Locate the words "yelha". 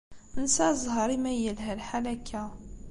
1.43-1.73